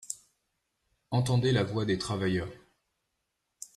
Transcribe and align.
Entendez 1.11 1.51
la 1.51 1.63
voix 1.63 1.85
des 1.85 1.99
travailleurs. 1.99 2.49